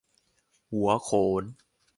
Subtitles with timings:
[0.71, 1.09] หัวโข
[1.41, 1.43] น